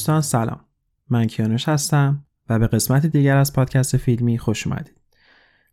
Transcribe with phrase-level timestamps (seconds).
[0.00, 0.60] دوستان سلام.
[1.10, 5.00] من کیانوش هستم و به قسمت دیگر از پادکست فیلمی خوش اومدید.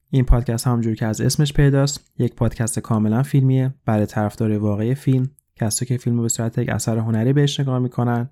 [0.09, 5.29] این پادکست همجور که از اسمش پیداست یک پادکست کاملا فیلمیه برای طرفدار واقعی فیلم
[5.55, 8.29] کسایی که فیلم رو به صورت یک اثر هنری بهش نگاه می‌کنن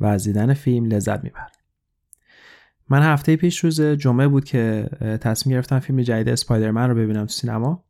[0.00, 1.48] و از دیدن فیلم لذت می‌برن.
[2.88, 4.88] من هفته پیش روز جمعه بود که
[5.20, 7.84] تصمیم گرفتم فیلم جدید اسپایدرمن رو ببینم تو سینما.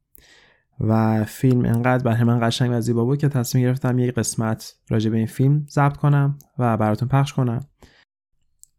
[0.80, 5.10] و فیلم انقدر برای من قشنگ و زیبا بود که تصمیم گرفتم یک قسمت راجع
[5.10, 7.60] به این فیلم ضبط کنم و براتون پخش کنم.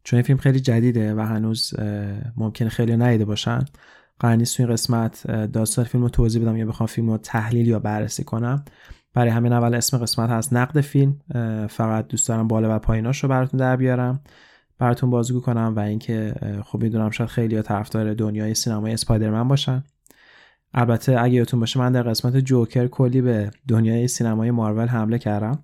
[0.03, 1.73] چون این فیلم خیلی جدیده و هنوز
[2.38, 3.66] ممکنه خیلی ندیده باشن
[4.19, 7.80] قرار نیست این قسمت داستان فیلم رو توضیح بدم یا بخوام فیلم رو تحلیل یا
[7.80, 8.66] بررسی کنم.
[9.13, 11.19] برای همین اول اسم قسمت هست نقد فیلم
[11.67, 14.22] فقط دوست دارم بالا و پاییناش رو براتون در بیارم.
[14.79, 16.35] براتون بازگو کنم و اینکه
[16.66, 19.83] خب می‌دونم شاید خیلی طرفدار دنیای سینمای اسپایدرمن باشن.
[20.80, 25.59] البته اگه یادتون باشه من در قسمت جوکر کلی به دنیای سینمای مارول حمله کردم.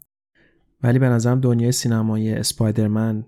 [0.84, 3.24] ولی به نظرم دنیای سینمای اسپایدرمن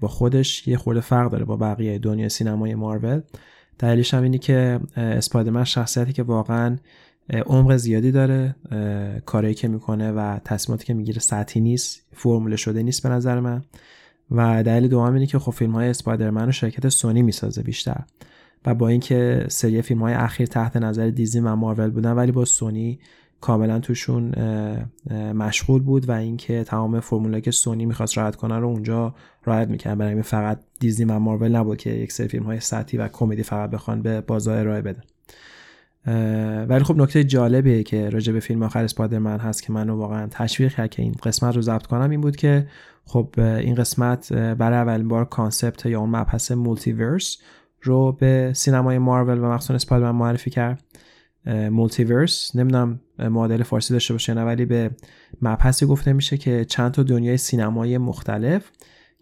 [0.00, 3.20] با خودش یه خورده فرق داره با بقیه دنیای سینمای مارول.
[3.78, 6.76] دلیلش هم اینه که اسپایدرمن شخصیتی که واقعا
[7.46, 8.54] عمق زیادی داره
[9.26, 13.62] کاری که می‌کنه و تصمیماتی که می‌گیره سطحی نیست فرموله شده نیست به نظر من.
[14.30, 18.00] و دلیل دوم اینه که خب فیلم های اسپایدرمن رو شرکت سونی می‌سازه بیشتر.
[18.66, 22.44] و با اینکه سری فیلم های اخیر تحت نظر دیزنی و مارول بودن ولی با
[22.44, 22.98] سونی
[23.40, 24.34] کاملا توشون
[25.34, 29.98] مشغول بود و اینکه تمام فرمولا که سونی می‌خواست رعایت کنه رو اونجا رعایت می‌کرد.
[29.98, 33.70] برای فقط دیزنی و مارول نبود که یک سری فیلم های سطحی و کمدی فقط
[33.70, 35.02] بخوان به بازار ارائه بدن.
[36.66, 40.74] ولی خب نکته جالبیه که راجع به فیلم آخر اسپایدرمن هست که منو واقعا تشویق
[40.74, 42.66] کرد که این قسمت رو ضبط کنم این بود که
[43.04, 47.38] خب این قسمت برای اولین بار concept یا اون مبحث multiverse
[47.82, 50.84] رو به سینمای مارول و مخصوصا اسپایدرمن معرفی کرد.
[51.46, 54.90] multiverse نمی‌دونم معادل فارسی داشته باشه نه ولی به
[55.42, 58.70] مبحثی گفته میشه که چند تا دنیای سینمایی مختلف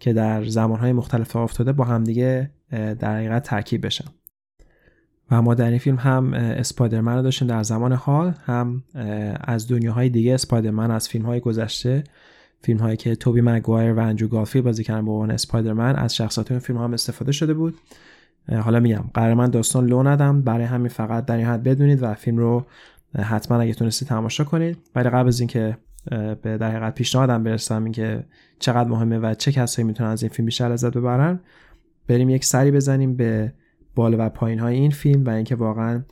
[0.00, 4.08] که در زمانهای مختلف افتاده با همدیگه در حقیقت ترکیب بشن.
[5.30, 8.82] و ما در این فیلم هم اسپایدرمن رو داشتیم در زمان حال هم
[9.40, 12.04] از دنیاهای دیگه اسپایدرمن از فیلم های گذشته
[12.62, 16.50] فیلم هایی که توبی مگوایر و اندرو گارفیلد بازی کردن به عنوان اسپایدرمن از شخصیت
[16.50, 17.74] این فیلم هم استفاده شده بود.
[18.52, 22.14] حالا میگم قرار من داستان لو ندم برای همین فقط در این حد بدونید و
[22.14, 22.66] فیلم رو
[23.18, 24.78] حتما اگه تونستی تماشا کنید.
[24.94, 25.76] ولی قبل از اینکه
[26.42, 28.24] به در حقیقت پیشنهادم برسم اینکه
[28.58, 31.40] چقدر مهمه و چه کسایی می‌تونن از این فیلم بیشتر لذت ببرن
[32.08, 33.52] بریم یک سری بزنیم به
[33.94, 36.02] بالا و پایین های این فیلم و اینکه واقعا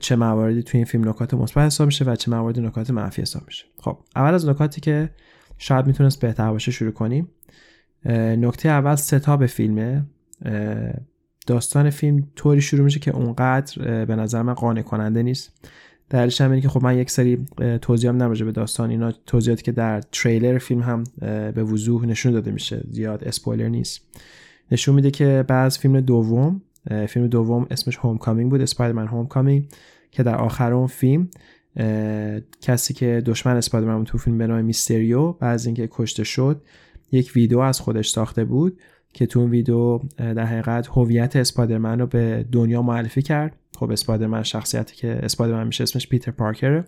[0.00, 3.42] چه مواردی توی این فیلم نکات مثبت حساب میشه و چه مواردی نکات منفی حساب
[3.46, 3.64] میشه.
[3.78, 5.10] خب اول از نکاتی که
[5.58, 7.28] شاید می‌تونست بهتر باشه شروع کنیم.
[8.06, 10.04] نکته اول setup فیلمه.
[11.46, 15.52] داستان فیلم طوری شروع میشه که اونقدر به نظر من قانع کننده نیست.
[16.10, 17.46] دلیلش هم اینه که خب من یک سری
[17.82, 21.04] توضیح هم به داستان اینا توضیحاتی که در تریلر فیلم هم
[21.54, 22.84] به وضوح نشون داده میشه.
[22.90, 24.00] زیاد اسپویلر نیست.
[24.70, 26.62] نشون میده که بعد فیلم دوم
[27.08, 29.68] فیلم دوم اسمش Homecoming بود اسپایدرمن Homecoming
[30.10, 31.28] که در آخر اون فیلم
[32.60, 36.62] کسی که دشمن اسپایدرمن تو فیلم به نام میستریو بعد اینکه کشته شد
[37.12, 38.78] یک ویدیو از خودش ساخته بود.
[39.12, 43.56] که تو اون ویدیو در حقیقت هویت اسپایدرمن رو به دنیا معرفی کرد.
[43.78, 46.84] خب اسپایدرمن شخصیتی که اسپایدرمن میشه اسمش پیتر پارکره.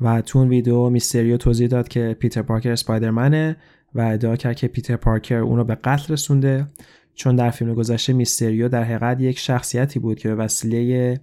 [0.00, 3.56] و تو اون ویدیو میستریو توضیح داد که پیتر پارکر اسپایدرمنه
[3.94, 6.66] و ادعا کرد که پیتر پارکر اون رو به قتل رسونده.
[7.14, 11.20] چون در فیلم گذشته میستریو در حقیقت یک شخصیتی بود که به وسیله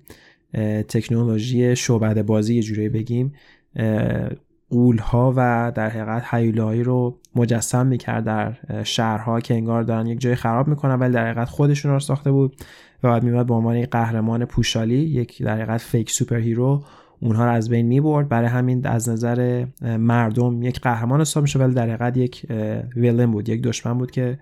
[0.88, 3.34] تکنولوژی شعبده بازی یه جوری بگیم
[4.70, 8.54] غولها و در حقیقت هیولایی رو مجسم می‌کرد در
[8.84, 12.56] شهرها که انگار دارن یک جایی خراب می‌کنن ولی در حقیقت خودشون رو ساخته بود
[13.04, 16.84] و بعد میومد به عنوان یک قهرمان پوشالی یک در حقیقت fake superhero
[17.20, 18.30] اونها رو از بین می‌برد.
[18.30, 22.46] برای همین از نظر مردم یک قهرمان حساب میشه ولی در حقیقت یک
[22.96, 24.40] villain بود یک دشمن بود که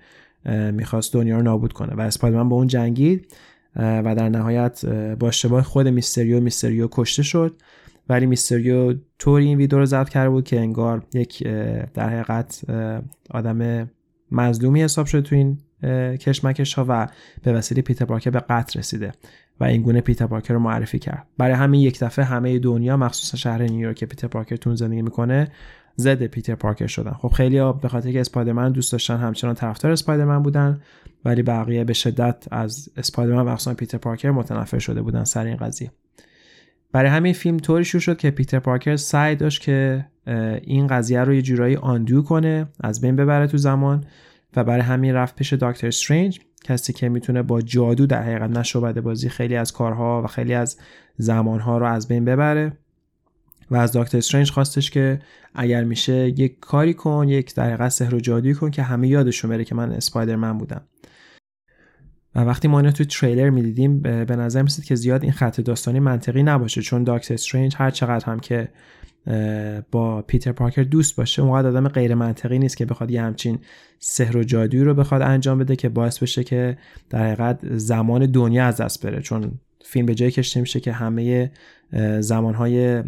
[0.71, 1.93] می‌خواست دنیا رو نابود کنه.
[1.95, 3.27] و اسپایدرمن با اون جنگید
[3.75, 4.85] و در نهایت
[5.19, 7.55] با اشتباه خود میستریو میستریو کشته شد.
[8.09, 11.43] ولی میستریو طوری این ویدیو رو ضبط کرده بود که انگار یک
[11.93, 12.61] در حقیقت
[13.29, 13.89] آدم
[14.31, 15.57] مظلومی حساب شده تو این
[16.17, 17.07] کشمکش ها و
[17.43, 19.11] به وسیله پیتر پارکر به قتل رسیده
[19.59, 21.27] و این گونه پیتر پارکر رو معرفی کرد.
[21.37, 25.51] برای همین یک دفعه همه دنیا مخصوصا شهر نیویورک پیتر پارکر تون زندگی می‌کنه
[25.95, 27.11] زد پیتر پارکر شدن.
[27.11, 30.81] خب خیلی ها به خاطر که اسپایدرمن دوست داشتن همچنان طرفدار اسپایدرمن بودن
[31.25, 35.91] ولی بقیه به شدت از اسپایدرمن و پیتر پارکر متنفر شده بودن سر این قضیه.
[36.93, 40.05] برای همین فیلم طوری شروع شد که پیتر پارکر سعی داشت که
[40.63, 44.05] این قضیه رو یه جورایی آندو کنه از بین ببره تو زمان
[44.55, 49.01] و برای همین رفت پیش دکتر استرنج کسی که می‌تونه با جادو در حقیقت نشوبده
[49.01, 50.77] بازی خیلی از کارها و خیلی از
[51.17, 52.77] زمانها رو از بین ببره
[53.71, 55.19] و از دکتر استرنج خواستش که
[55.55, 59.65] اگر میشه یک کاری کن یک در سحر و جادویی کن که همه یادشون بره
[59.65, 60.81] که من اسپایدرمن بودم.
[62.35, 65.99] و وقتی ما اینو تو تریلر می‌دیدیم به نظر می‌رسید که زیاد این خط داستانی
[65.99, 68.69] منطقی نباشه چون داکتر استرنج هر چقدر هم که
[69.91, 73.59] با پیتر پارکر دوست باشه اونقدر آدم غیر منطقی نیست که بخواد یه همچین
[73.99, 76.77] سحر و جادویی رو بخواد انجام بده که باعث بشه که
[77.09, 79.21] در حقیقت زمان دنیا از دست بره.
[79.21, 79.51] چون
[79.83, 81.51] فیلم به جایی کشیده میشه که همه
[82.19, 83.03] زمانهای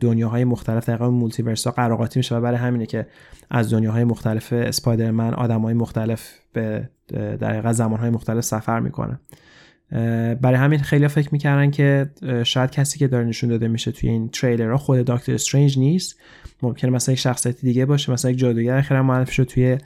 [0.00, 3.06] دنیاهای مختلف در multiverse ها قر و قاطی میشه و برای همینه که
[3.50, 9.20] از دنیاهای مختلف اسپایدرمن آدمهای مختلف به در زمانهای مختلف سفر می‌کنه.
[10.34, 12.10] برای همین خیلی فکر می‌کردن که
[12.44, 16.20] شاید کسی که داره نشون داده میشه توی این تریلر ها خود دکتر استرنج نیست.
[16.62, 19.78] ممکنه مثلا یک شخصیت دیگه باشه مثلا یک جادوگر خیلی معرفی شد توی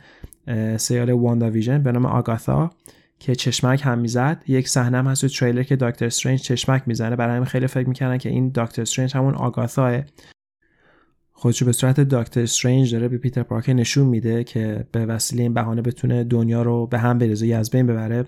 [0.77, 2.71] سریال واندا ویژن به نام آگاتا.
[3.19, 7.17] که چشمک هم می‌زد یک صحنه هم هست تو تریلر که دکتر استرنج چشمک می‌زنه.
[7.17, 10.01] برای همین خیلی فکر می‌کردن که این دکتر استرنج همون آگاثاه
[11.33, 15.55] خودشو به صورت دکتر استرنج داره به پیتر پارکر نشون میده که به وسیله این
[15.55, 18.25] بهانه بتونه دنیا رو به هم بریزه یا از بین ببره.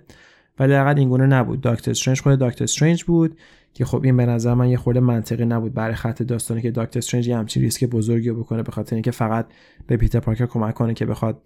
[0.58, 1.60] ولی در این گونه نبود.
[1.60, 3.38] دکتر استرنج خود دکتر استرنج بود
[3.74, 6.98] که خب این به نظر من یه خورده منطقی نبود برای خط داستانی که دکتر
[6.98, 9.46] استرنج یه همچین ریسک بزرگی رو بکنه به خاطر اینکه فقط
[9.86, 11.42] به پیتر پارکر کمک کنه که بخواد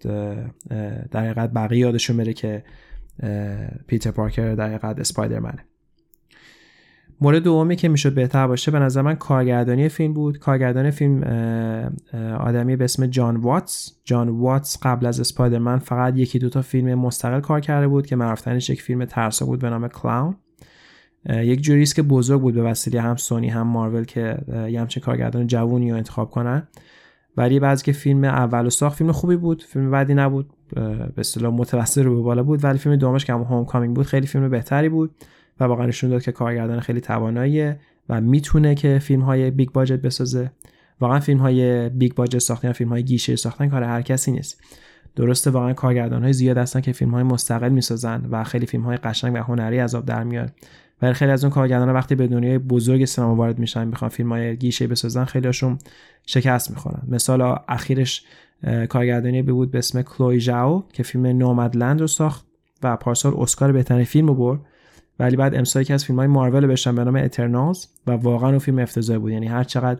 [1.11, 2.63] در حقیقت بقیه یادشون بره که
[3.87, 5.65] پیتر پارکر در حقیقت اسپایدرمنه.
[7.21, 10.37] مورد دومی که می‌شد بهتر باشه به نظر من کارگردانی فیلم بود.
[10.39, 11.23] کارگردان فیلم
[12.39, 13.91] آدمی به اسم جان واتس.
[14.05, 18.15] جان واتس قبل از اسپایدرمن فقط یکی دو تا فیلم مستقل کار کرده بود که
[18.15, 20.35] معروفترینش یک فیلم ترسا بود به نام کلاون.
[21.29, 24.37] یک جوری که بزرگ بود به وسیله هم سونی هم مارول که
[24.69, 26.67] یه همچین کارگردان جوونی رو انتخاب کنن.
[27.37, 29.63] ولی بعضی که فیلم اول و ساخت فیلم خوبی بود.
[29.63, 30.53] فیلم بعدی نبود.
[30.75, 32.63] به اصطلاح متوسط رو به بالا بود.
[32.63, 35.11] ولی فیلم دومش که Homecoming بود خیلی فیلم بهتری بود
[35.59, 37.79] و واقعا نشون داد که کارگردان خیلی تواناییه
[38.09, 40.51] و می‌تونه که فیلم های big budget بسازه.
[40.99, 44.61] واقعا فیلم های big budget ساختن فیلم های گیشه ساختن کار هر کسی نیست.
[45.15, 48.97] درسته واقعا کارگردان های زیاد هستن که فیلم های مستقل می‌سازن و خیلی فیلم های
[48.97, 50.51] قشنگ و هنری از آب در میاد.
[51.01, 54.57] ولی خیلی از اون کارگردان وقتی به دنیای بزرگ سینما وارد میشن می‌خوان فیلم های
[54.57, 55.77] گیشه بسازن خیلیشون
[56.25, 57.01] شکست می‌خورن.
[57.07, 58.23] مثال اخیرش
[58.89, 62.45] کارگردانی بود به اسم کلوی ژاو که فیلم نومدلند رو ساخت
[62.83, 64.59] و پارسال اسکار بهترین فیلم رو برد.
[65.19, 68.59] ولی بعد امسال که از فیلم های مارول بشن به نام اترنالز و واقعا اون
[68.59, 69.31] فیلم افتضاحی بود.
[69.31, 69.99] یعنی هر چقدر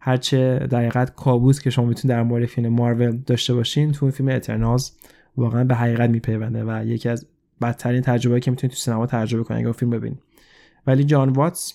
[0.00, 4.28] هر چه دقیقت کابوس که شما می‌تونید در مورد فیلم مارول داشته باشین تو فیلم
[4.28, 4.90] اترنالز
[5.36, 7.26] واقعا به حقیقت میپیونده و یکی از
[7.62, 10.18] بدترین تجربه که می‌تونید تو سینما تجربه کنید اگه فیلم ببینید.
[10.86, 11.74] ولی جان واتس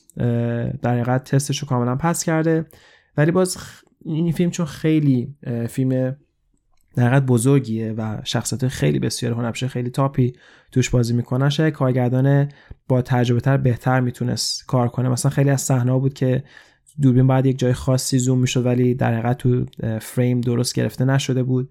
[0.82, 2.66] در حقیقت تستش رو کاملا پس کرده.
[3.18, 3.58] ولی باز
[4.08, 5.36] این فیلم چون خیلی
[5.70, 6.18] فیلم
[6.96, 10.34] در بزرگیه و شخصیت خیلی بسیار هنرپیشه خیلی تاپی
[10.72, 12.50] توش بازی می‌کنن شاید کارگردان
[12.88, 15.10] با تجربه تر بهتر می‌تونست کار کنه.
[15.10, 16.44] مثلا خیلی از صحنه بود که
[17.02, 19.66] دوربین بعد یک جای خاصی زوم می‌شد ولی در حقیقت تو
[20.02, 21.70] فریم درست گرفته نشده بود.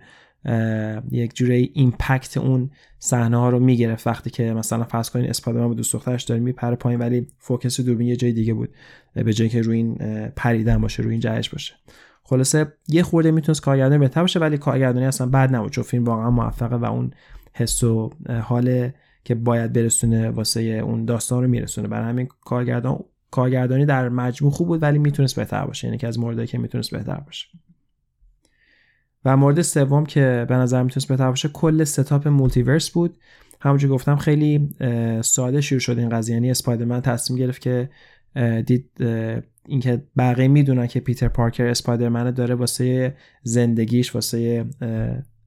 [1.11, 4.07] یک جوری impact اون صحنه ها رو می‌گرفت.
[4.07, 8.09] وقتی که مثلا فرض کنین اسپایدرمن با دوست دخترش داره میپره پایین ولی focus دوربین
[8.09, 8.71] یه جای دیگه بود.
[9.15, 9.97] به جای که روی این
[10.37, 11.75] پریدن باشه روی این جهش باشه.
[12.29, 16.31] خلاصه یه خورده می‌تونست کارگردانی بهتر باشه ولی کارگردانی اصلا بد نبود چون فیلم واقعا
[16.31, 17.11] موفقه و اون
[17.53, 18.11] حس و
[18.43, 18.91] حال
[19.25, 21.89] که باید برسونه واسه اون داستان رو میرسونه.
[21.89, 25.87] برای همین کارگردان کارگردانی در مجموع خوب بود ولی می‌تونست بهتر باشه.
[25.87, 27.47] یعنی که از موردی که می‌تونست بهتر باشه.
[29.25, 33.19] و مورد سوم که به نظر می‌تونست بهتر باشه کل setup multiverse بود.
[33.61, 34.75] همونجور گفتم خیلی
[35.23, 36.35] ساده شروع شد این قضیه.
[36.35, 37.89] یعنی اسپایدرمن تصمیم گرفت که
[38.67, 38.91] دید
[39.69, 44.65] اینکه بقیه می‌دونن که پیتر پارکر اسپایدرمن داره واسه زندگیش واسه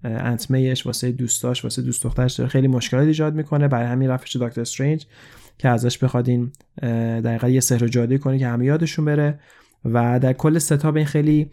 [0.03, 3.67] Aunt May ش واسه دوستاش واسه دوست دخترش داره خیلی مشکلات ایجاد می‌کنه.
[3.67, 5.05] برای همین رفتش دکتر استرنج
[5.57, 6.51] که ازش بخواد این
[7.21, 9.39] دقیقا یه سحر جادویی کنه که همه یادشون بره.
[9.85, 11.51] و در کل setup این خیلی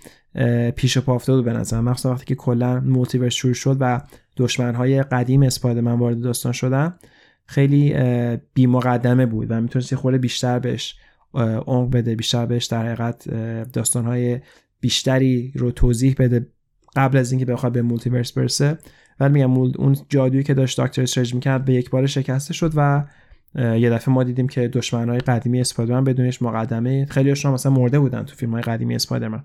[0.76, 4.00] پیش پا افتاده به نظر مخصوصا وقتی که کلا multiverse شروع شد و
[4.36, 6.94] دشمنهای قدیم اسپایدرمن وارد داستان شدن
[7.46, 7.94] خیلی
[8.54, 10.96] بی مقدمه بود و می‌تونست یه خورده بیشتر بهش
[11.36, 13.28] عمق بده بیشتر بهش در حقیقت
[13.72, 14.40] داستانهای
[14.80, 16.46] بیشتری رو توضیح بده
[16.96, 18.78] قبل از اینکه بخواد به multiverse برسه.
[19.20, 23.04] ولی میگم اون جادویی که داشت دکتر استرنج می‌کرد به یک بار شکسته شد و
[23.54, 27.06] یه دفعه ما دیدیم که دشمنهای قدیمی اسپایدرمن بدونش مقدمه.
[27.06, 29.44] خیلی هاشون مثلا مرده بودن تو فیلم های قدیمی اسپایدرمن.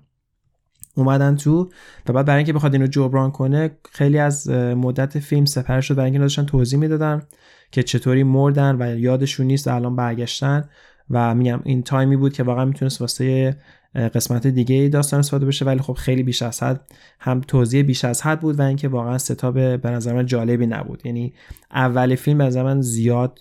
[0.94, 1.70] اومدن تو
[2.08, 6.04] و بعد برای اینکه بخواد اینو جبران کنه خیلی از مدت فیلم سپر شد برای
[6.04, 7.22] اینکه داشتن توضیح می‌دادن
[7.70, 10.68] که چطوری مردن و یادشون نیست الان برگشتن.
[11.10, 13.56] و میگم این تایمی بود که واقعا می‌تونست واسه
[13.94, 16.80] قسمت دیگه داستان استفاده بشه ولی خب خیلی بیش از حد
[17.20, 21.06] هم توضیح بیش از حد بود و اینکه واقعا ستاب به نظر من جالبی نبود.
[21.06, 21.34] یعنی
[21.70, 23.38] اول فیلم به نظر من زیاد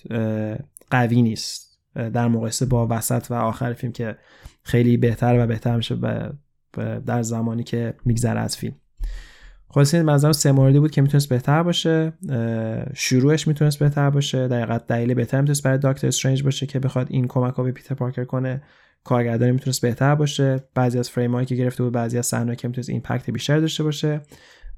[0.91, 1.79] قوی نیست.
[1.95, 4.17] در مقایسه با وسط و آخر فیلم که
[4.63, 5.97] خیلی بهتر و بهتر میشه
[7.05, 8.75] در زمانی که میگذره از فیلم.
[9.73, 12.13] خلاصه منظرم سه موردی بود که می‌تونست بهتر باشه.
[12.93, 14.47] شروعش می‌تونست بهتر باشه.
[14.47, 17.95] دقیقا دلیل بهتر می‌تونست برای داکتر استرنج باشه که بخواد این کمک ها به پیتر
[17.95, 18.61] پارکر کنه
[19.03, 20.63] کارگردانی می‌تونست بهتر باشه.
[20.75, 23.83] بعضی از فریم هایی که گرفته بود بعضی از صحنه‌ای که می‌تونست ایمپکت بیشتر داشته
[23.83, 24.21] باشه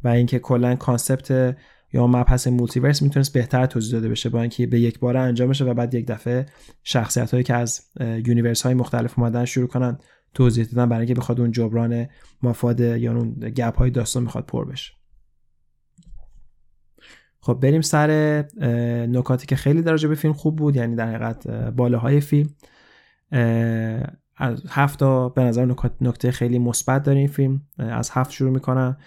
[0.04, 1.56] و اینکه کلا concept
[1.94, 5.66] یا مبحث multiverse می‌تونست بهتر توضیح داده بشه با اینکه به یک بار انجام بشه
[5.66, 6.46] و بعد یک دفعه
[6.84, 9.98] شخصیت هایی که از universe های مختلف اومدن شروع کنن
[10.34, 12.08] توضیح دادن برای اینکه بخواد اون جبران
[12.44, 14.94] مفاد یا اون gap های داستان می‌خواد پر بشه.
[17.40, 18.42] خب بریم سر
[19.10, 22.50] نکاتی که خیلی در به فیلم خوب بود یعنی در حقیقت بالاهای فیلم.
[24.38, 27.62] از هفت تا به نظر نکته خیلی مثبت داره این فیلم.
[27.78, 28.98] از هفت شروع می‌کنم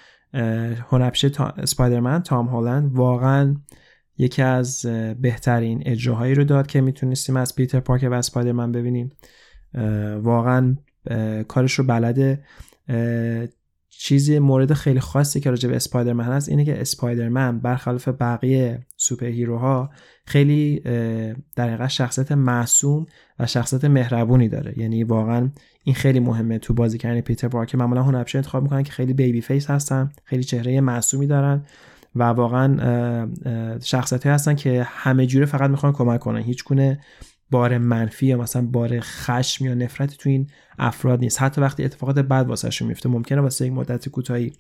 [0.91, 1.45] هنرپیشه تا...
[1.47, 3.57] اسپایدرمن تام هالند واقعا
[4.19, 4.87] یکی از
[5.21, 9.13] بهترین اجراهایی رو داد که می‌تونستیم از پیتر پارکر و اسپایدرمن ببینیم.
[10.23, 10.77] واقعا
[11.49, 12.45] کارش رو بلده.
[13.99, 19.27] چیزی مورد خیلی خاصی که راجع به اسپایدرمن هست اینه که اسپایدرمن برخلاف بقیه سوپر
[19.27, 19.91] هیروها
[20.27, 20.81] خیلی
[21.57, 23.07] در حقیقت شخصیت معصوم
[23.39, 24.79] و شخصیت مهربونی داره.
[24.79, 25.51] یعنی واقعا
[25.85, 27.79] این خیلی مهمه تو بازی کردن پیتر پارکر.
[27.79, 31.63] معمولا هنرپیشه انتخاب می‌کنن که خیلی baby face هستن خیلی چهره معصومی دارن
[32.15, 33.29] و واقعا
[33.83, 36.43] شخصیت هستن که همه جوره فقط می‌خوان کمک کنن.
[36.43, 37.01] هیچ گونه
[37.51, 41.43] بار منفی یا مثلا بار خشم یا نفرت تو این افراد نیست.
[41.43, 44.53] حتی وقتی اتفاقات بد واسهشون میفته ممکنه واسه یک مدت کوتاهی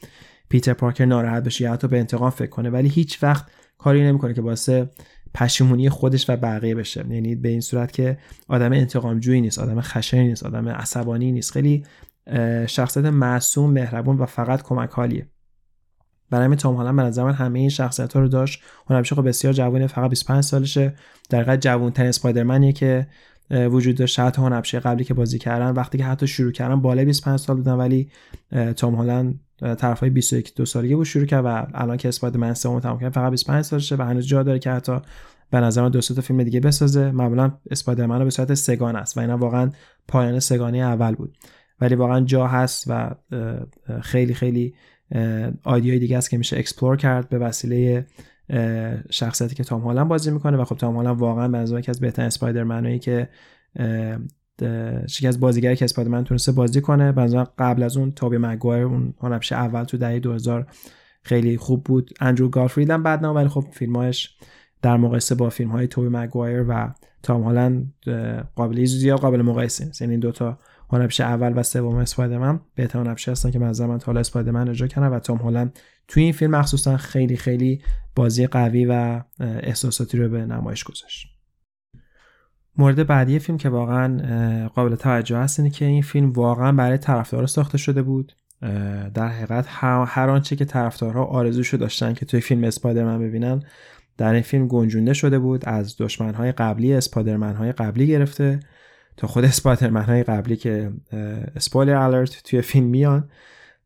[0.48, 3.46] پیتر پارکر ناراحت بشه یا حتی به انتقام فکر کنه ولی هیچ وقت
[3.78, 4.90] کاری نمی‌کنه که واسه
[5.34, 7.06] پشیمونی خودش و بقیه بشه.
[7.10, 11.52] یعنی به این صورت که آدم انتقامجویی نیست آدم خشنی نیست آدم عصبانی نیست.
[11.52, 11.84] خیلی
[12.66, 15.28] شخصیت معصوم مهربون و فقط کمک حالیه
[16.30, 18.62] برای همین تام هالند به نظر همه این شخصیت ها رو داشت.
[18.90, 20.94] هنرپیشه خب بسیار جوونه فقط 25 سالشه.
[21.30, 23.06] در جوان ترین اسپایدرمنیه که
[23.50, 24.20] وجود داشت.
[24.20, 27.72] حتی هنرپیشه قبلی که بازی کردن وقتی که حتی شروع کردن بالای 25 سال بودن
[27.72, 28.10] ولی
[28.76, 29.40] تام هالند
[29.78, 33.30] طرفای 21 دو سالگی بود شروع کرد و الان که اسپایدرمن سوم تمام کرد فقط
[33.30, 34.98] 25 سالشه و هنوز جا داره که حتی
[35.50, 37.10] به نظر من دو تا فیلم دیگه بسازه.
[37.10, 39.70] معمولا اسپایدرمن به صورت سه‌گانه است و این واقعا
[40.08, 41.36] پایان سه‌گانه‌ی اول بود.
[41.80, 43.10] ولی واقعا جا هست و
[44.02, 44.74] خیلی خیلی
[45.64, 48.06] idea های دیگه است که میشه explore کرد به وسیله
[49.10, 52.26] شخصیتی که تام هالند بازی می‌کنه و خب تام هالند واقعا به نظر از بهترین
[52.26, 53.28] اسپایدرمنایی که
[55.26, 57.12] از بازیگری که اسپایدرمن تونسته بازی کنه.
[57.12, 60.66] به قبل از اون توبی مگوایر اون هنرپیشه اول تو دهه 2000
[61.22, 62.10] خیلی خوب بود.
[62.20, 64.36] اندرو گارفرید هم بد ولی خب فیلماش
[64.82, 67.94] در مقایسه با فیلم های توبی مگوایر و تام هالند
[68.54, 70.58] قابل زیاد قابل مقایسه یعنی این دوتا
[70.90, 72.60] هنرپیشه اول و سوم اسپایدرمن.
[72.74, 75.78] بهترین هنرپیشه هستن که من تا حالا اسپایدرمن اجرا کردن و تام هالند
[76.08, 77.82] توی این فیلم مخصوصا خیلی خیلی
[78.14, 81.26] بازی قوی و احساساتی رو به نمایش گذاشت.
[82.78, 87.46] مورد بعدی فیلم که واقعا قابل توجه هست اینه که این فیلم واقعا برای طرفدارا
[87.46, 88.32] ساخته شده بود.
[89.14, 89.66] در حقیقت
[90.06, 93.62] هر آنچه که طرفدارها آرزوشو داشتن که توی فیلم اسپایدرمن ببینن
[94.16, 98.60] در این فیلم گنجونده شده بود از دشمنهای قبلی اسپایدرمنهای قبلی گرفته.
[99.16, 100.92] تا خود اسپایدرمن های قبلی که
[101.56, 103.28] اسپویلر الرت توی فیلم میان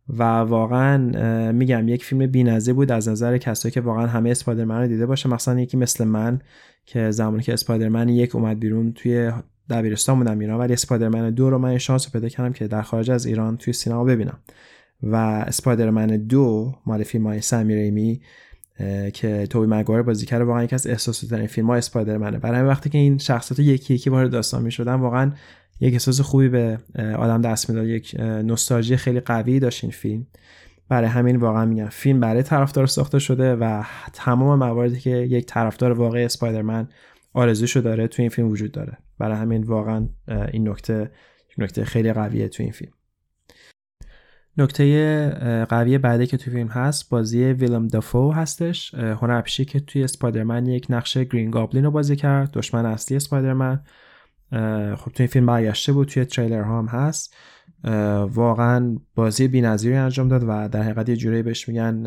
[0.08, 4.86] و واقعا میگم یک فیلم بی‌نظیر بود از نظر کسایی که واقعا همه اسپایدرمن رو
[4.86, 5.28] دیده باشه.
[5.28, 6.40] مثلا یکی مثل من
[6.86, 9.32] که زمانی که اسپایدرمن یک اومد بیرون توی
[9.70, 13.26] دبیرستان بودم ایران ولی اسپایدرمن دو رو من شانس پیدا کردم که در خارج از
[13.26, 14.38] ایران توی سینما ببینم.
[15.02, 18.20] و اسپایدرمن دو مال فیلم های سمی
[19.14, 22.38] که توبی مگوایر بازی کرده واقعا یکی از احساساترین فیلم های اسپایدرمنه.
[22.38, 25.32] برای وقتی که این شخصیت یکی یکی وارد داستان می‌شدن واقعا
[25.80, 26.78] یک احساس خوبی به
[27.18, 27.86] آدم دست می‌داد.
[27.86, 30.26] یک نوستالژی خیلی قوی داشت این فیلم.
[30.88, 33.82] برای همین واقعا میگم فیلم برای طرفدار ساخته شده و
[34.12, 36.88] تمام مواردی که یک طرفدار واقعی اسپایدرمن
[37.32, 38.98] آرزوشو داره تو این فیلم وجود داره.
[39.18, 40.08] برای همین واقعا
[40.52, 41.10] این نکته
[41.58, 42.92] نکته خیلی قویه تو این فیلم.
[44.56, 48.94] نکته قوی بعدی که توی فیلم هست بازی ویلم دافو هستش.
[48.94, 53.82] هنرپیشه که توی اسپایدرمن یک نقش گرین گابلین رو بازی کرد دشمن اصلی اسپایدرمن.
[54.96, 57.34] خب توی فیلم برگشته بود توی تریلر هم هست.
[58.34, 62.04] واقعا بازی بی‌نظیری انجام داد و در حقیقت یه جوری بهش میگن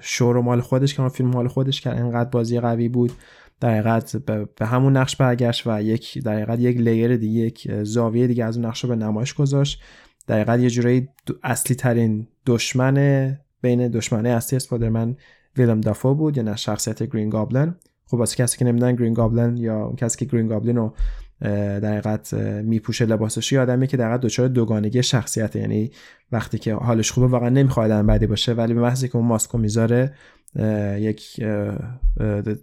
[0.00, 1.96] شور مال خودش که فیلم مال خودش کرد.
[1.96, 3.12] اینقدر بازی قوی بود
[3.60, 4.16] در حقیقت
[4.56, 8.56] به همون نقش برگشت و یک در حقیقت یک لیر دیگه یک زاویه دیگه از
[8.56, 9.82] اون نقش رو به نمایش گذاشت.
[10.28, 11.08] دقیقا یه جورایی
[11.42, 15.16] اصلی ترین دشمن بین دشمنه اصلی اسپایدرمن
[15.56, 17.74] ویلم دافو بود یا نه شخصیت گرین گابلن.
[18.06, 20.94] خب واسه کسی که نمی‌دونن گرین گابلن یا اون کسی که گرین گابلن رو
[21.40, 25.90] در حقیقت میپوشه لباسش یه آدمی که در حقیقت دچار دوگانگی شخصیت یعنی
[26.32, 29.58] وقتی که حالش خوبه واقعا نمی‌خواد آدم بدی باشه ولی به محضی که اون ماسکو
[29.58, 30.14] می‌ذاره
[30.98, 31.40] یک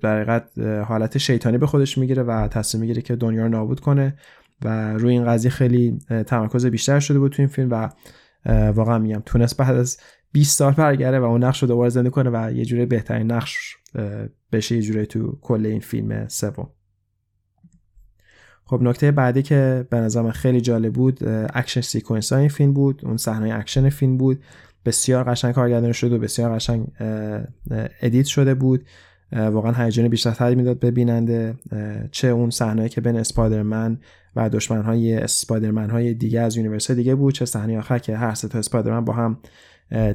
[0.02, 4.16] در حقیقت حالت شیطانی به خودش می‌گیره و تصمیم می‌گیره که دنیا رو نابود کنه.
[4.62, 7.90] و روی این قضیه خیلی تمرکز بیشتر شده بود تو این فیلم و
[8.72, 9.98] واقعا میگم تونست بعد از
[10.32, 13.78] 20 سال برگرده و اون نقش رو دوباره زنده کنه و یه جوری بهترین نقش
[14.52, 16.70] بشه یه جوری تو کل این فیلم سوم.
[18.66, 21.20] خب نکته بعدی که به نظر خیلی جالب بود
[21.54, 24.44] action sequence های این فیلم بود اون صحنه اکشن فیلم بود.
[24.86, 26.88] بسیار قشنگ کارگردانی شده و بسیار قشنگ
[28.02, 28.86] edit شده بود.
[29.34, 31.56] واقعا هیجان بیشتر می‌داد به بیننده
[32.12, 33.98] چه اون صحنه که بین اسپایدرمن
[34.36, 38.48] و دشمنهای اسپایدرمن های دیگه از universe دیگه بود چه صحنه آخر که هر سه
[38.48, 39.38] تا اسپایدرمن با هم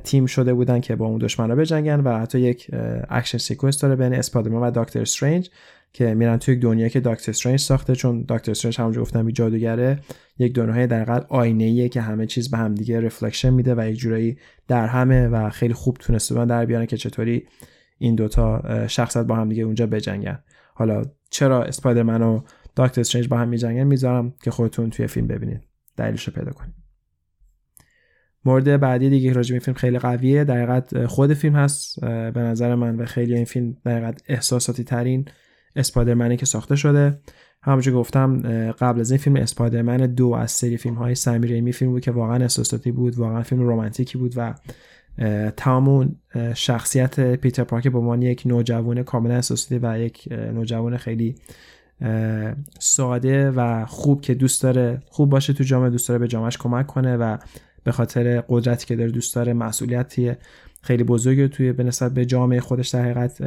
[0.05, 2.71] تیم شده بودن که با اون دشمن ها بجنگن و حتی یک
[3.09, 5.51] action sequence داره بین اسپایدرمن و دکتر استرنج
[5.93, 9.33] که میرن توی یک دنیا که دکتر استرنج ساخته چون دکتر استرنج همونجور گفتم یه
[9.33, 9.99] جادوگره
[10.39, 13.99] یک دنیای در حقیقت آینه که همه چیز به هم دیگه رفلکشن میده و یک
[13.99, 17.47] جورایی در همه و خیلی خوب تونسته بودن در بیانه که چطوری
[17.99, 20.39] این دوتا شخصت با هم دیگه اونجا بجنگن.
[20.75, 22.41] حالا چرا اسپایدرمن و
[22.77, 25.61] دکتر استرنج با هم میجنگن؟ می‌ذارم که خودتون توی فیلم ببینید.
[25.97, 26.75] دلیلش رو پیدا کنید.
[28.45, 30.45] مورد بعدی دیگه راجع به فیلم خیلی قویه.
[30.45, 32.01] در خود فیلم هست.
[32.05, 35.25] به نظر من و خیلی این فیلم در احساساتی ترین
[35.77, 37.21] اسپایدرمنی که ساخته شده.
[37.63, 41.91] همونجور گفتم قبل از این فیلم اسپایدرمن دو از سری فیلم های سمی ریمی فیلم
[41.91, 44.55] بود که واقعا احساساتی بود واقعا فیلم رومانتیکی بود و
[45.57, 46.17] تمام
[46.55, 51.35] شخصیت پیتر پارکر به عنوان یک نوجوان کاملا احساساتی و یک نوجوان خیلی
[52.79, 56.87] ساده و خوب که دوست داره خوب باشه تو جامعه دوست داره به جامعهش کمک
[56.87, 57.37] کنه و
[57.85, 60.33] به خاطر قدرتی که داره دوست داره مسئولیتی
[60.83, 63.43] خیلی بزرگی توی به نسبت به جامعه خودش در حقیقت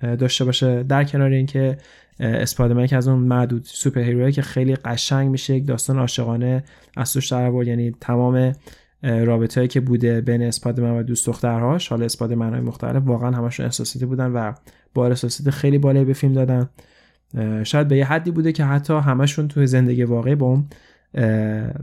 [0.00, 0.82] داشته باشه.
[0.82, 1.78] در کنار اینکه
[2.20, 6.64] اسپایدرمن که از اون معدود سوپر هیروی که خیلی قشنگ میشه یک داستان عاشقانه
[6.96, 8.52] از توش در یعنی تمام
[9.02, 14.32] رابطه‌ای که بوده بین اسپایدرمن و دوست دخترهاش حالا های مختلف واقعا همشون احساساتی بودن
[14.32, 14.52] و
[14.94, 16.68] با احساسات خیلی بالایی به فیلم دادن.
[17.64, 20.68] شاید به یه حدی بوده که حتی همشون توی زندگی واقعی با اون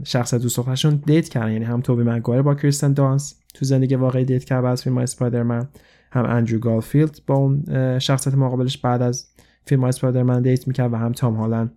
[0.04, 1.52] شخص دوست دخترشون date کردن.
[1.52, 5.68] یعنی هم توبی مگوایر با کریستن دانست تو زندگی واقعی date کرد از فیلم اسپایدرمن
[6.12, 7.64] هم اندرو گارفیلد با اون
[7.98, 9.28] شخصیت مقابلش بعد از
[9.66, 11.72] فیلم اسپایدرمن date می‌کرد و هم تام هالند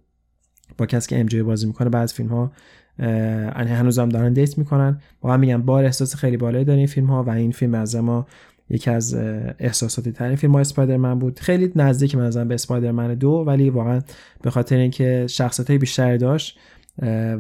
[0.78, 2.52] با کسی که MJ بازی می‌کنه بعد فیلم ها
[2.99, 5.01] هنوز هم دارن date می‌کنن.
[5.21, 8.27] بازم میگم بار احساس خیلی بالایی داره این فیلم ها و این فیلم از ما
[8.69, 9.15] یکی از
[9.60, 11.39] احساساتی ترین فیلم های اسپایدرمن بود.
[11.39, 14.01] خیلی نزدیک من به اسپایدرمن دو ولی واقعا
[14.41, 16.60] به خاطر اینکه شخصیت های بیشتری داشت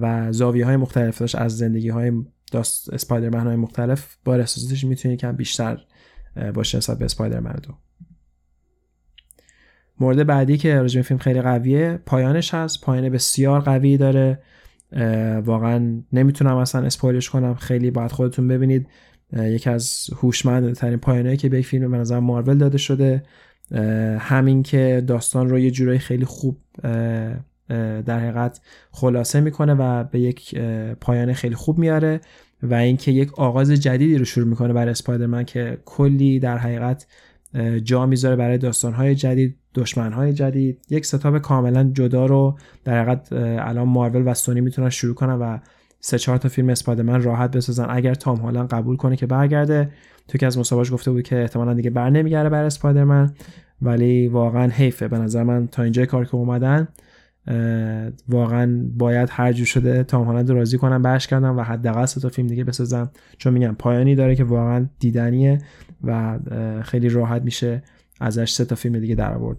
[0.01, 2.11] و زاویه های مختلف داشت از زندگی های
[2.51, 5.79] داست اسپایدرمن های مختلف با احساساتش می‌تونه کم بیشتر
[6.53, 7.73] باشه نسبت به اسپایدرمن دو.
[9.99, 12.81] مورد بعدی که راجع فیلم خیلی قویه پایانش هست.
[12.81, 14.39] پایان بسیار قوی داره.
[15.45, 17.55] واقعا نمی‌تونم اصلا اسپویلش کنم.
[17.55, 18.87] خیلی باید خودتون ببینید.
[19.33, 23.23] یکی از هوشمندترین پایانهایی که به فیلم به نظر مارول داده شده.
[24.19, 26.57] همین که داستان رو یه جورایی خیلی خوب
[28.05, 30.59] در حقیقت خلاصه می‌کنه و به یک
[31.01, 32.21] پایان خیلی خوب میاره
[32.63, 37.07] و اینکه یک آغاز جدیدی رو شروع می‌کنه برای اسپایدرمن که کلی در حقیقت
[37.83, 39.57] جا می‌ذاره برای داستانهای جدید.
[39.77, 40.81] دشمنهای جدید.
[40.89, 45.57] یک ستاپ کاملا جدا رو در حقیقت الان مارول و سونی می‌تونن شروع کنن و
[45.99, 47.85] سه چهار تا فیلم اسپایدرمن راحت بسازن.
[47.89, 49.89] اگر تام هالند قبول کنه که برگرده
[50.27, 53.33] تو که از مسابقاش گفته بود که احتمالا دیگه بر نمیگرده برای اسپایدرمن
[53.81, 55.07] ولی واقعا حیفه.
[55.07, 56.87] به نظر من تا اینجای کار که اومدن
[58.29, 62.29] واقعا باید هر جور شده تام هالند راضی کنم برش کردم و حداقل سه تا
[62.29, 65.57] فیلم دیگه بسازم چون میگم پایانی داره که واقعا دیدنیه
[66.03, 66.39] و
[66.83, 67.83] خیلی راحت میشه
[68.21, 69.57] ازش سه تا فیلم دیگه در آورد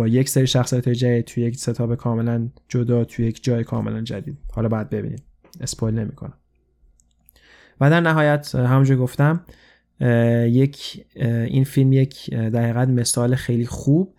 [0.00, 4.38] با یک سری شخصیت جدید توی یک ستاپ کاملا جدا توی یک جای کاملا جدید.
[4.52, 5.22] حالا بعد ببینید
[5.60, 6.32] اسپویل نمی‌کنم.
[7.80, 9.44] و در نهایت همونجور گفتم
[10.46, 14.14] یک این فیلم یک در حقیقت مثال خیلی خوب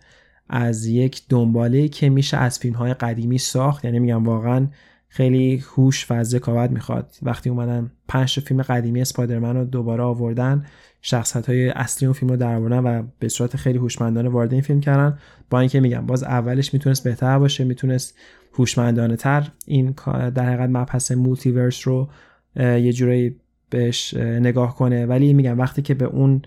[0.48, 3.84] از یک دنباله که میشه از فیلم های قدیمی ساخت.
[3.84, 4.66] یعنی میگم واقعا
[5.14, 7.16] خیلی هوش و ذکاوت می‌خواد.
[7.22, 10.66] وقتی اومدن پنج فیلم قدیمی اسپایدرمن رو دوباره آوردن
[11.02, 14.80] شخصیت های اصلی اون فیلم رو در و به صورت خیلی هوشمندانه وارد این فیلم
[14.80, 15.18] کردن.
[15.50, 18.18] با اینکه میگم باز اولش می‌تونست بهتر باشه می‌تونست
[18.54, 19.94] هوشمندانه تر این
[20.34, 22.08] در حقیقت مبحث multiverse رو
[22.56, 23.36] یه جورایی
[23.70, 25.06] بهش نگاه کنه.
[25.06, 26.42] ولی میگم وقتی که به اون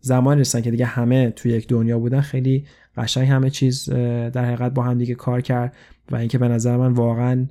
[0.00, 4.72] زمان رسن که دیگه همه توی یک دنیا بودن خیلی قشنگ همه چیز در حقیقت
[4.72, 5.74] با هم دیگه کار کرد.
[6.10, 7.46] و اینکه به نظر من واقعا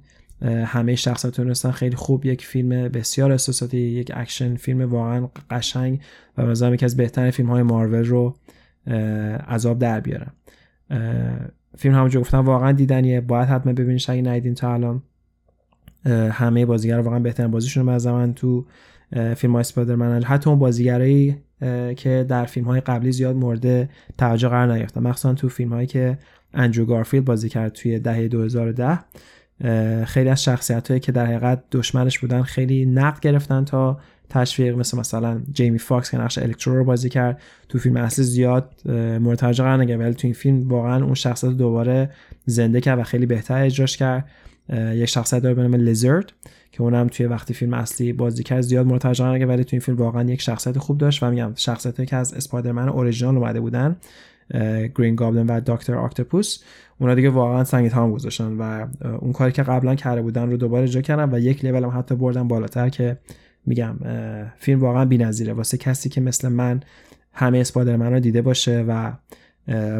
[0.65, 6.01] همه شخصا تونستن خیلی خوب یک فیلم بسیار احساساتی یک اکشن فیلم واقعا قشنگ
[6.37, 8.35] و مثلا یکی از بهترین فیلم های مارول رو
[9.47, 10.31] از آب در بیارن.
[11.77, 13.21] فیلم همونجور گفتم واقعا دیدنیه.
[13.21, 15.03] باید حتما ببینید اگه ندیدین تا الان.
[16.31, 18.65] همه بازیگر واقعا بهترین بازیشون رو من تو
[19.35, 21.37] فیلم های حتی اون بازیگرایی
[21.95, 25.01] که در فیلم های قبلی زیاد مورد توجه قرار نگرفتن.
[25.01, 26.17] مخصوصا تو فیلم هایی که
[26.55, 28.99] اندرو گارفیلد بازی کرد توی دهه 2010
[30.05, 34.97] خیلی از شخصیت هایی که در حقیقت دشمنش بودن خیلی نقد گرفتن تا تشویق مثل
[34.97, 37.41] مثلا جیمی فاکس که نقش الکترو رو بازی کرد.
[37.69, 38.71] تو فیلم اصلی زیاد
[39.21, 42.09] مورد توجه قرار نگرفت ولی تو این فیلم واقعا اون شخصیت دوباره
[42.45, 44.29] زنده کرد و خیلی بهتر اجراش کرد.
[44.93, 46.33] یک شخصیت داره به نام لیزرد
[46.71, 49.81] که اونم توی وقتی فیلم اصلی بازی کرد زیاد مورد توجه قرار ولی تو این
[49.81, 51.23] فیلم واقعا یک شخصیت خوب داشت.
[51.23, 53.95] و میگم شخصیتی که از اسپایدرمن اوریجینال اومده بودن.
[54.97, 56.63] گرین گابلن و دکتر آکتوپوس.
[56.99, 58.87] اونا دیگه واقعا سنگی تام گذاشتن و
[59.21, 62.15] اون کاری که قبلا کرده بودن رو دوباره اجرا کردن و یک لول هم حتی
[62.15, 63.17] بردن بالاتر که
[63.65, 63.95] میگم
[64.57, 65.53] فیلم واقعا بی‌نظیره.
[65.53, 66.79] واسه کسی که مثل من
[67.33, 69.13] همه اسپایدرمن رو دیده باشه و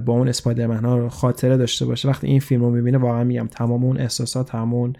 [0.01, 3.47] با اون اسپایدرمن ها رو خاطره داشته باشه وقتی این فیلم رو می‌بینه واقعا میگم
[3.47, 4.93] تمام اون احساسات تمام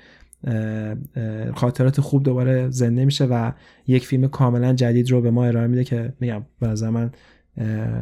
[1.55, 3.51] خاطرات خوب دوباره زنده میشه و
[3.88, 7.12] یک فیلم کاملا جدید رو به ما ارائه میده که میگم به نظر من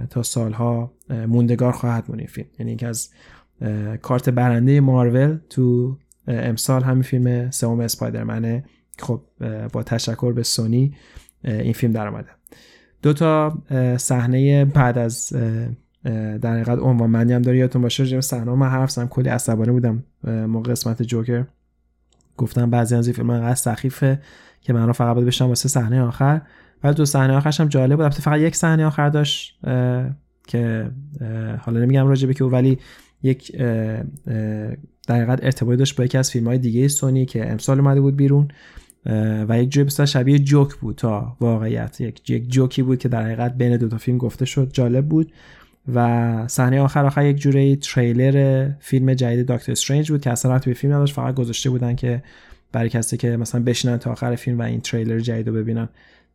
[0.09, 2.47] تا سالها موندگار خواهد مون این فیلم.
[2.59, 3.09] یعنی اینکه از
[4.01, 8.63] کارت برنده مارول تو امسال همین فیلم سوم اسپایدرمنه.
[8.99, 9.21] خب
[9.73, 10.95] با تشکر به سونی
[11.43, 12.29] این فیلم در آمده
[13.01, 13.57] دو تا
[13.97, 15.33] صحنه بعد از
[16.41, 17.57] در حقیقت عنوان مندی هم داره.
[17.57, 21.45] یادتون باشه راجع صحنه من حرف زدم کلی عصبانی بودم موقع قسمت جوکر.
[22.37, 24.21] گفتم بعضی از این فیلم انقدر سخیفه
[24.61, 26.41] که من رو فقط باید بشم واسه صحنه آخر.
[26.83, 28.13] ولی دو صحنه آخرش هم جالب بود.
[28.13, 29.59] فقط یک صحنه آخر داشت
[30.47, 30.91] که
[31.59, 32.79] حالا نمیگم راجبه که ولی
[33.23, 33.57] یک
[35.07, 38.15] در حقیقت ارتباطی داشت با یکی از فیلم های دیگه سونی که امسال اومده بود
[38.15, 38.47] بیرون
[39.49, 42.01] و یک جوی بسیار شبیه جوک بود تا واقعیت.
[42.01, 45.31] یک جوکی بود که در حقیقت بین دو تا فیلم گفته شد جالب بود.
[45.93, 50.65] و صحنه آخر آخر یک جوری تریلر فیلم جدید دکتر استرنج بود که اصلا رفت
[50.65, 52.23] به فیلم نداشت فقط گذاشته بودن که
[52.71, 55.89] برای کسی که مثلا بشینن تا آخر فیلم و این تریلر جدید رو ببینن.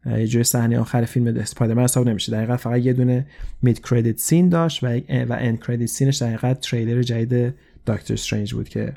[0.06, 2.32] یه جوری صحنه آخر فیلم اسپایدرمن حساب نمیشه.
[2.32, 3.26] دقیقا فقط یه دونه
[3.62, 4.86] مید کردیت سین داشت و
[5.28, 7.54] و اند کردیت سینش دقیقا تریلر جدید
[7.86, 8.92] دکتر استرنج بود که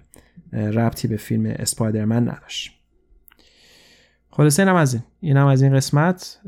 [0.54, 2.72] ربطی به فیلم اسپایدرمن نداشت.
[4.30, 5.04] خلاصه اینم از این.
[5.22, 6.40] اینم از این قسمت.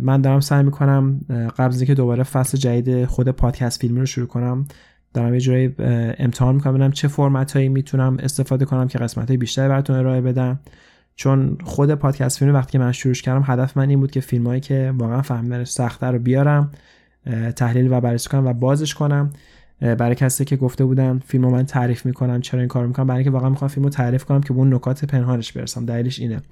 [0.00, 1.20] من دارم سعی می‌کنم
[1.58, 4.66] قبل اینکه دوباره فصل جدید خود پادکست فیلمی رو شروع کنم
[5.14, 5.74] دارم یه جوری
[6.18, 10.20] امتحان می‌کنم ببینم چه فرمت هایی می‌تونم استفاده کنم که قسمت های بیشتری براتون ارائه
[10.20, 10.60] بدم.
[11.20, 14.46] چون خود پادکست فیلم وقتی که من شروع کردم هدف من این بود که فیلم
[14.46, 16.70] هایی که واقعا فهمیدنش سخته رو بیارم
[17.56, 19.30] تحلیل و بررسی کنم و بازش کنم.
[19.80, 23.30] برای کسی که گفته بودن فیلم من تعریف می‌کنم چرا این کار می‌کنم برای اینکه
[23.30, 25.86] واقعا می‌خوام فیلم رو تعریف کنم که به اون نکات پنهانش برسم.
[25.86, 26.42] دلیلش اینه.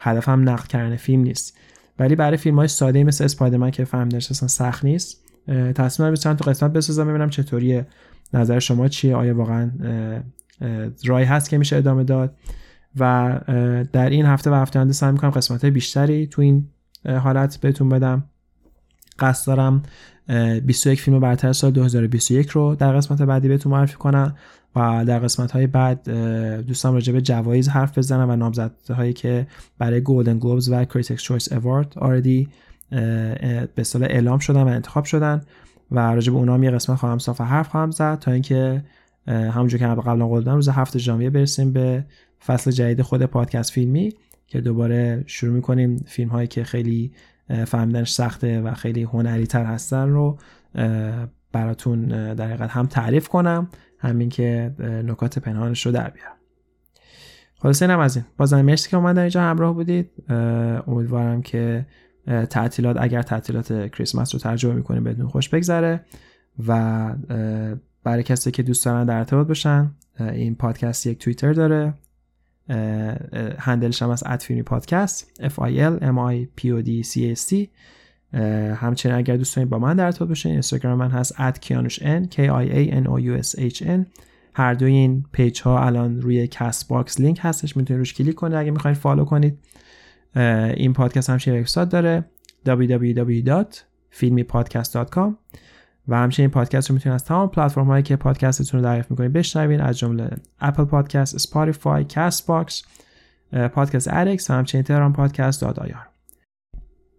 [0.00, 1.58] هدفم نقد کردن فیلم نیست.
[1.98, 5.24] ولی برای فیلم های ساده مثل اسپایدرمن که فهمیدنش اصلا سخت نیست
[5.74, 7.86] تصمیم چند تا قسمت بسازم ببینم چطوریه
[8.34, 9.70] نظر شما چیه آیا واقعا
[11.04, 12.34] رای هست که میشه ادامه داد.
[12.96, 13.38] و
[13.92, 16.68] در این هفته و هفته آینده سعی می‌کنم قسمت بیشتری تو این
[17.04, 18.24] حالت بهتون بدم.
[19.18, 19.82] قصد دارم
[20.66, 24.34] 21 فیلم برتر سال 2021 رو در قسمت بعدی بهتون معرفی کنم
[24.76, 26.10] و در قسمت های بعد
[26.66, 29.46] دوستم راجع به جوایز حرف بزنم و نامزدهایی که
[29.78, 32.48] برای Golden Globes و Critics' Choice Award آردی
[32.90, 35.42] به اصطلاح اعلام شدن و انتخاب شدن
[35.90, 38.82] و راجع به اونام یه قسمت خواهم صاف حرف خواهم زد تا اینکه
[39.28, 42.04] همونجور که قبلا قول دادم روز هفتم ژانویه برسیم به
[42.46, 44.12] فصل جدید خود پادکست فیلمی
[44.46, 45.96] که دوباره شروع می‌کنیم.
[45.96, 47.12] فیلم هایی که خیلی
[47.66, 50.38] فهمیدنش سخته و خیلی هنری تر هستن رو
[51.52, 53.68] براتون در حقیقت هم تعریف کنم.
[53.98, 56.36] همین که نکات پنهانش رو در بیارم.
[57.54, 58.24] خلاصه اینم از این.
[58.36, 60.10] بازم مرسی که اومدن اینجا همراه بودید.
[60.86, 61.86] امیدوارم که
[62.26, 66.00] تعطیلات اگر تعطیلات کریسمس رو ترجمه می‌کنیم بدون خوش بگذره
[66.68, 67.14] و
[68.04, 71.94] برای کسی که دوست دارن در ارتباط باشن این پادکست یک توییتر داره.
[73.58, 77.34] handle ش هم از @filmipodcast F I L M I P O D C A
[77.48, 77.54] S T
[78.74, 82.36] همچنین اگر دوست دارید با من در ارتباط باشین اینستاگرام من هست @kianush n k
[82.36, 84.06] i a n o u s h n.
[84.54, 88.54] هر دوی این page ها الان روی Castbox لینک هستش می‌تونید روش کلیک کنید.
[88.54, 89.58] اگه می‌خواید follow کنید
[90.76, 92.24] این پادکست هم وبسایت داره
[92.66, 95.34] www.filmipodcast.com
[96.08, 99.80] و همچنین پادکست رو می‌تونید از تمام پلتفرم هایی که پادکستتون رو دریافت می‌کنید بشنوید
[99.80, 102.82] از جمله Apple Podcast، Spotify، Castbox،
[103.72, 106.08] Podcast Addict و همچنین تهران پادکست dot ir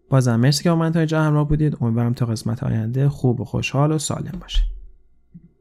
[0.09, 1.77] بازم مرسی که با من تا اینجا همراه بودید.
[1.81, 4.78] امیدوارم تا قسمت آینده خوب و خوشحال و سالم باشید.